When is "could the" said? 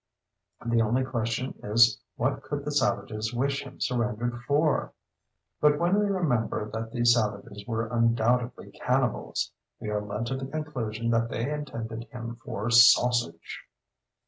2.41-2.71